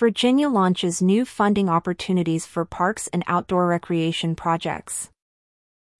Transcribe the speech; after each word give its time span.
Virginia 0.00 0.48
launches 0.48 1.02
new 1.02 1.26
funding 1.26 1.68
opportunities 1.68 2.46
for 2.46 2.64
parks 2.64 3.06
and 3.08 3.22
outdoor 3.26 3.66
recreation 3.66 4.34
projects. 4.34 5.10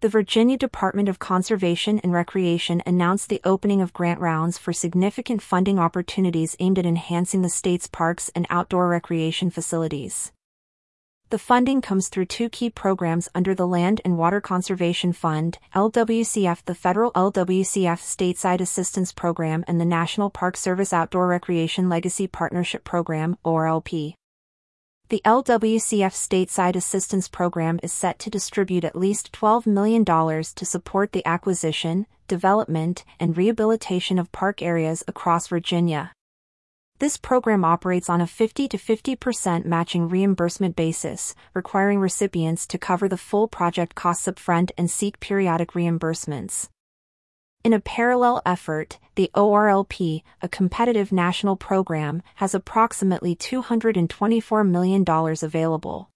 The 0.00 0.08
Virginia 0.08 0.56
Department 0.56 1.08
of 1.08 1.20
Conservation 1.20 2.00
and 2.00 2.12
Recreation 2.12 2.82
announced 2.84 3.28
the 3.28 3.40
opening 3.44 3.80
of 3.80 3.92
grant 3.92 4.18
rounds 4.18 4.58
for 4.58 4.72
significant 4.72 5.42
funding 5.42 5.78
opportunities 5.78 6.56
aimed 6.58 6.80
at 6.80 6.86
enhancing 6.86 7.42
the 7.42 7.48
state's 7.48 7.86
parks 7.86 8.32
and 8.34 8.48
outdoor 8.50 8.88
recreation 8.88 9.48
facilities. 9.48 10.32
The 11.30 11.38
funding 11.38 11.80
comes 11.80 12.08
through 12.08 12.26
two 12.26 12.48
key 12.48 12.70
programs 12.70 13.28
under 13.34 13.54
the 13.54 13.66
Land 13.66 14.00
and 14.04 14.18
Water 14.18 14.40
Conservation 14.40 15.12
Fund, 15.12 15.58
LWCF, 15.74 16.64
the 16.64 16.74
Federal 16.74 17.10
LWCF 17.12 18.00
Stateside 18.00 18.60
Assistance 18.60 19.10
Program, 19.10 19.64
and 19.66 19.80
the 19.80 19.86
National 19.86 20.30
Park 20.30 20.56
Service 20.56 20.92
Outdoor 20.92 21.26
Recreation 21.26 21.88
Legacy 21.88 22.26
Partnership 22.26 22.84
Program, 22.84 23.36
ORLP. 23.44 24.14
The 25.08 25.22
LWCF 25.24 26.12
Stateside 26.12 26.76
Assistance 26.76 27.28
Program 27.28 27.80
is 27.82 27.92
set 27.92 28.18
to 28.20 28.30
distribute 28.30 28.84
at 28.84 28.96
least 28.96 29.32
$12 29.32 29.66
million 29.66 30.04
to 30.04 30.64
support 30.64 31.12
the 31.12 31.26
acquisition, 31.26 32.06
development, 32.28 33.04
and 33.18 33.36
rehabilitation 33.36 34.18
of 34.18 34.32
park 34.32 34.62
areas 34.62 35.02
across 35.08 35.48
Virginia. 35.48 36.12
This 37.00 37.16
program 37.16 37.64
operates 37.64 38.08
on 38.08 38.20
a 38.20 38.26
50 38.26 38.68
to 38.68 38.78
50% 38.78 39.64
matching 39.64 40.08
reimbursement 40.08 40.76
basis, 40.76 41.34
requiring 41.52 41.98
recipients 41.98 42.68
to 42.68 42.78
cover 42.78 43.08
the 43.08 43.16
full 43.16 43.48
project 43.48 43.96
costs 43.96 44.28
upfront 44.28 44.70
and 44.78 44.88
seek 44.88 45.18
periodic 45.18 45.72
reimbursements. 45.72 46.68
In 47.64 47.72
a 47.72 47.80
parallel 47.80 48.42
effort, 48.46 49.00
the 49.16 49.28
ORLP, 49.34 50.22
a 50.40 50.48
competitive 50.48 51.10
national 51.10 51.56
program, 51.56 52.22
has 52.36 52.54
approximately 52.54 53.34
$224 53.34 54.68
million 54.68 55.04
available. 55.42 56.10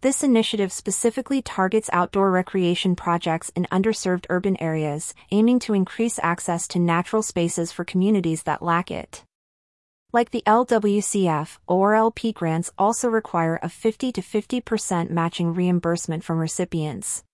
This 0.00 0.22
initiative 0.22 0.72
specifically 0.72 1.42
targets 1.42 1.90
outdoor 1.92 2.30
recreation 2.30 2.94
projects 2.94 3.48
in 3.56 3.66
underserved 3.72 4.26
urban 4.30 4.56
areas, 4.62 5.12
aiming 5.32 5.58
to 5.60 5.74
increase 5.74 6.20
access 6.22 6.68
to 6.68 6.78
natural 6.78 7.22
spaces 7.22 7.72
for 7.72 7.84
communities 7.84 8.44
that 8.44 8.62
lack 8.62 8.92
it. 8.92 9.24
Like 10.10 10.30
the 10.30 10.42
LWCF, 10.46 11.58
ORLP 11.68 12.32
grants 12.32 12.70
also 12.78 13.10
require 13.10 13.60
a 13.62 13.68
50 13.68 14.10
to 14.12 14.22
50% 14.22 15.10
matching 15.10 15.52
reimbursement 15.52 16.24
from 16.24 16.38
recipients. 16.38 17.24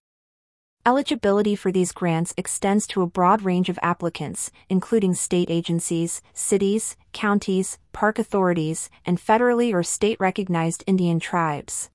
Eligibility 0.85 1.55
for 1.55 1.71
these 1.71 1.93
grants 1.93 2.35
extends 2.37 2.89
to 2.89 3.03
a 3.03 3.07
broad 3.07 3.43
range 3.43 3.69
of 3.69 3.79
applicants, 3.81 4.51
including 4.69 5.15
state 5.15 5.51
agencies, 5.51 6.21
cities, 6.33 6.97
counties, 7.13 7.79
park 7.93 8.19
authorities, 8.19 8.91
and 9.07 9.21
federally 9.21 9.73
or 9.73 9.85
state 9.85 10.19
recognized 10.19 10.83
Indian 10.85 11.21
tribes. 11.21 11.91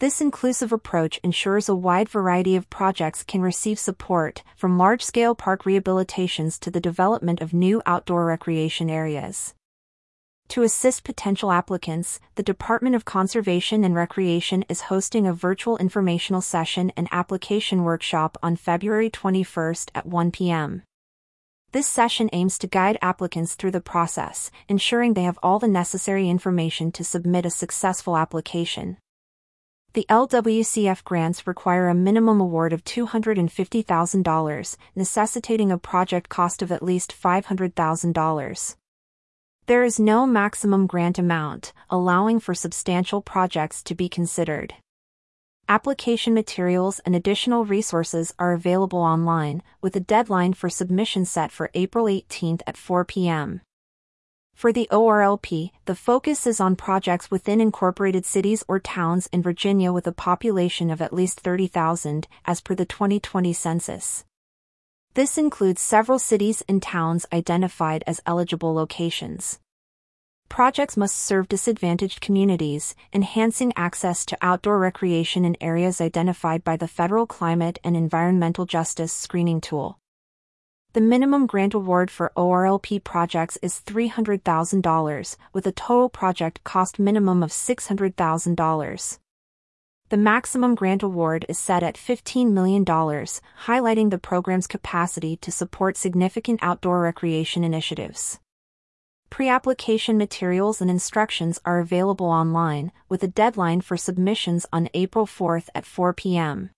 This 0.00 0.20
inclusive 0.20 0.72
approach 0.72 1.20
ensures 1.22 1.68
a 1.68 1.76
wide 1.76 2.08
variety 2.08 2.56
of 2.56 2.68
projects 2.68 3.22
can 3.22 3.42
receive 3.42 3.78
support, 3.78 4.42
from 4.56 4.76
large 4.76 5.04
scale 5.04 5.36
park 5.36 5.62
rehabilitations 5.62 6.58
to 6.58 6.70
the 6.72 6.80
development 6.80 7.40
of 7.40 7.54
new 7.54 7.80
outdoor 7.86 8.26
recreation 8.26 8.90
areas. 8.90 9.54
To 10.48 10.62
assist 10.62 11.04
potential 11.04 11.50
applicants, 11.50 12.20
the 12.36 12.42
Department 12.42 12.94
of 12.94 13.04
Conservation 13.04 13.82
and 13.82 13.94
Recreation 13.94 14.64
is 14.68 14.82
hosting 14.82 15.26
a 15.26 15.32
virtual 15.32 15.76
informational 15.78 16.40
session 16.40 16.92
and 16.96 17.08
application 17.10 17.82
workshop 17.82 18.38
on 18.42 18.56
February 18.56 19.10
21 19.10 19.74
at 19.94 20.06
1 20.06 20.30
p.m. 20.30 20.82
This 21.72 21.88
session 21.88 22.30
aims 22.32 22.56
to 22.58 22.68
guide 22.68 22.98
applicants 23.02 23.56
through 23.56 23.72
the 23.72 23.80
process, 23.80 24.52
ensuring 24.68 25.14
they 25.14 25.24
have 25.24 25.40
all 25.42 25.58
the 25.58 25.66
necessary 25.66 26.28
information 26.28 26.92
to 26.92 27.02
submit 27.02 27.44
a 27.44 27.50
successful 27.50 28.16
application. 28.16 28.98
The 29.94 30.06
LWCF 30.08 31.02
grants 31.02 31.48
require 31.48 31.88
a 31.88 31.94
minimum 31.94 32.40
award 32.40 32.72
of 32.72 32.84
$250,000, 32.84 34.76
necessitating 34.94 35.72
a 35.72 35.78
project 35.78 36.28
cost 36.28 36.62
of 36.62 36.70
at 36.70 36.82
least 36.82 37.14
$500,000. 37.20 38.76
There 39.66 39.82
is 39.82 39.98
no 39.98 40.26
maximum 40.26 40.86
grant 40.86 41.18
amount, 41.18 41.72
allowing 41.88 42.38
for 42.38 42.52
substantial 42.52 43.22
projects 43.22 43.82
to 43.84 43.94
be 43.94 44.10
considered. 44.10 44.74
Application 45.70 46.34
materials 46.34 46.98
and 47.06 47.16
additional 47.16 47.64
resources 47.64 48.34
are 48.38 48.52
available 48.52 48.98
online, 48.98 49.62
with 49.80 49.96
a 49.96 50.00
deadline 50.00 50.52
for 50.52 50.68
submission 50.68 51.24
set 51.24 51.50
for 51.50 51.70
April 51.72 52.08
18 52.08 52.58
at 52.66 52.76
4 52.76 53.06
p.m. 53.06 53.62
For 54.54 54.70
the 54.70 54.86
ORLP, 54.92 55.70
the 55.86 55.94
focus 55.94 56.46
is 56.46 56.60
on 56.60 56.76
projects 56.76 57.30
within 57.30 57.62
incorporated 57.62 58.26
cities 58.26 58.64
or 58.68 58.78
towns 58.78 59.28
in 59.32 59.40
Virginia 59.40 59.94
with 59.94 60.06
a 60.06 60.12
population 60.12 60.90
of 60.90 61.00
at 61.00 61.14
least 61.14 61.40
30,000, 61.40 62.28
as 62.44 62.60
per 62.60 62.74
the 62.74 62.84
2020 62.84 63.54
census. 63.54 64.26
This 65.14 65.38
includes 65.38 65.80
several 65.80 66.18
cities 66.18 66.64
and 66.68 66.82
towns 66.82 67.24
identified 67.32 68.02
as 68.04 68.20
eligible 68.26 68.74
locations. 68.74 69.60
Projects 70.48 70.96
must 70.96 71.14
serve 71.14 71.46
disadvantaged 71.48 72.20
communities, 72.20 72.96
enhancing 73.12 73.72
access 73.76 74.26
to 74.26 74.38
outdoor 74.42 74.80
recreation 74.80 75.44
in 75.44 75.56
areas 75.60 76.00
identified 76.00 76.64
by 76.64 76.76
the 76.76 76.88
Federal 76.88 77.28
Climate 77.28 77.78
and 77.84 77.96
Environmental 77.96 78.66
Justice 78.66 79.12
Screening 79.12 79.60
Tool. 79.60 80.00
The 80.94 81.00
minimum 81.00 81.46
grant 81.46 81.74
award 81.74 82.10
for 82.10 82.32
ORLP 82.36 83.04
projects 83.04 83.56
is 83.62 83.82
$300,000, 83.86 85.36
with 85.52 85.66
a 85.68 85.72
total 85.72 86.08
project 86.08 86.64
cost 86.64 86.98
minimum 86.98 87.44
of 87.44 87.50
$600,000. 87.50 89.18
The 90.14 90.18
maximum 90.18 90.76
grant 90.76 91.02
award 91.02 91.44
is 91.48 91.58
set 91.58 91.82
at 91.82 91.96
$15 91.96 92.52
million, 92.52 92.84
highlighting 92.84 94.10
the 94.10 94.16
program's 94.16 94.68
capacity 94.68 95.36
to 95.38 95.50
support 95.50 95.96
significant 95.96 96.60
outdoor 96.62 97.00
recreation 97.00 97.64
initiatives. 97.64 98.38
Pre-application 99.28 100.16
materials 100.16 100.80
and 100.80 100.88
instructions 100.88 101.58
are 101.64 101.80
available 101.80 102.26
online, 102.26 102.92
with 103.08 103.24
a 103.24 103.26
deadline 103.26 103.80
for 103.80 103.96
submissions 103.96 104.66
on 104.72 104.88
April 104.94 105.26
4 105.26 105.62
at 105.74 105.84
4 105.84 106.12
p.m. 106.12 106.70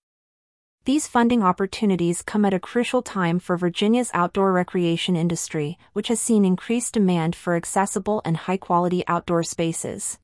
These 0.87 1.07
funding 1.07 1.43
opportunities 1.43 2.23
come 2.23 2.47
at 2.47 2.55
a 2.55 2.59
crucial 2.59 3.03
time 3.03 3.39
for 3.39 3.59
Virginia's 3.59 4.11
outdoor 4.15 4.51
recreation 4.55 5.15
industry, 5.15 5.77
which 5.93 6.09
has 6.09 6.23
seen 6.23 6.47
increased 6.47 6.95
demand 6.95 7.37
for 7.37 7.55
accessible 7.55 8.23
and 8.25 8.39
high-quality 8.39 9.05
outdoor 9.07 9.43
spaces. 9.43 10.19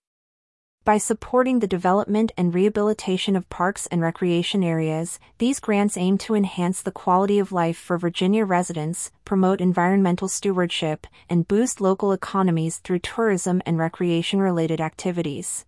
By 0.84 0.98
supporting 0.98 1.60
the 1.60 1.68
development 1.68 2.32
and 2.36 2.52
rehabilitation 2.52 3.36
of 3.36 3.48
parks 3.48 3.86
and 3.86 4.00
recreation 4.00 4.64
areas, 4.64 5.20
these 5.38 5.60
grants 5.60 5.96
aim 5.96 6.18
to 6.18 6.34
enhance 6.34 6.82
the 6.82 6.90
quality 6.90 7.38
of 7.38 7.52
life 7.52 7.76
for 7.78 7.96
Virginia 7.96 8.44
residents, 8.44 9.12
promote 9.24 9.60
environmental 9.60 10.26
stewardship, 10.26 11.06
and 11.30 11.46
boost 11.46 11.80
local 11.80 12.10
economies 12.10 12.78
through 12.78 12.98
tourism 12.98 13.62
and 13.64 13.78
recreation 13.78 14.40
related 14.40 14.80
activities. 14.80 15.64